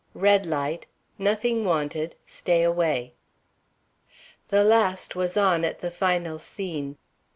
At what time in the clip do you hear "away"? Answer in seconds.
2.63-3.13